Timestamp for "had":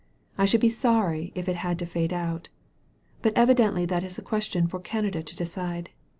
1.57-1.77